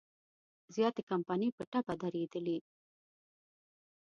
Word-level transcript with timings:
زیاتې 0.75 1.01
کمپنۍ 1.09 1.49
په 1.57 1.63
ټپه 1.71 1.93
درېدلي. 2.01 2.57